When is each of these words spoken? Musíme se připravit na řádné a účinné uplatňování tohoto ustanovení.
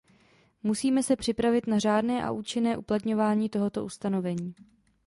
Musíme 0.63 1.03
se 1.03 1.15
připravit 1.15 1.67
na 1.67 1.79
řádné 1.79 2.23
a 2.23 2.31
účinné 2.31 2.77
uplatňování 2.77 3.49
tohoto 3.49 3.85
ustanovení. 3.85 4.55